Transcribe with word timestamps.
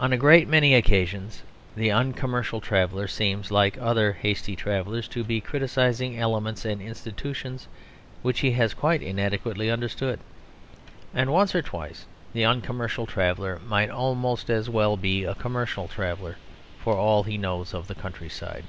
On 0.00 0.12
a 0.12 0.16
great 0.16 0.48
many 0.48 0.74
occasions 0.74 1.44
the 1.76 1.88
Uncommercial 1.92 2.60
Traveller 2.60 3.06
seems, 3.06 3.52
like 3.52 3.78
other 3.78 4.10
hasty 4.14 4.56
travellers, 4.56 5.06
to 5.06 5.22
be 5.22 5.40
criticising 5.40 6.18
elements 6.18 6.64
and 6.64 6.82
institutions 6.82 7.68
which 8.22 8.40
he 8.40 8.50
has 8.50 8.74
quite 8.74 9.02
inadequately 9.02 9.70
understood; 9.70 10.18
and 11.14 11.32
once 11.32 11.54
or 11.54 11.62
twice 11.62 12.06
the 12.32 12.44
Uncommercial 12.44 13.06
Traveller 13.06 13.60
might 13.64 13.88
almost 13.88 14.50
as 14.50 14.68
well 14.68 14.96
be 14.96 15.22
a 15.22 15.36
Commercial 15.36 15.86
Traveller 15.86 16.38
for 16.80 16.96
all 16.96 17.22
he 17.22 17.38
knows 17.38 17.72
of 17.72 17.86
the 17.86 17.94
countryside. 17.94 18.64